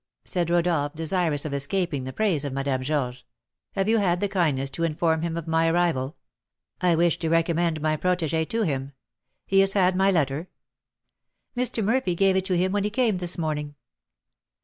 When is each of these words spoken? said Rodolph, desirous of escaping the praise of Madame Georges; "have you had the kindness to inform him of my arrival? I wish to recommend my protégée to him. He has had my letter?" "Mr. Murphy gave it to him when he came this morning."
said 0.25 0.49
Rodolph, 0.49 0.95
desirous 0.95 1.45
of 1.45 1.53
escaping 1.53 2.05
the 2.05 2.11
praise 2.11 2.43
of 2.43 2.51
Madame 2.51 2.81
Georges; 2.81 3.23
"have 3.73 3.87
you 3.87 3.99
had 3.99 4.19
the 4.19 4.27
kindness 4.27 4.71
to 4.71 4.83
inform 4.83 5.21
him 5.21 5.37
of 5.37 5.47
my 5.47 5.67
arrival? 5.69 6.17
I 6.81 6.95
wish 6.95 7.19
to 7.19 7.29
recommend 7.29 7.81
my 7.81 7.97
protégée 7.97 8.49
to 8.49 8.63
him. 8.63 8.93
He 9.45 9.59
has 9.59 9.73
had 9.73 9.95
my 9.95 10.09
letter?" 10.09 10.49
"Mr. 11.55 11.83
Murphy 11.83 12.15
gave 12.15 12.35
it 12.35 12.45
to 12.45 12.57
him 12.57 12.71
when 12.71 12.83
he 12.83 12.89
came 12.89 13.19
this 13.19 13.37
morning." 13.37 13.75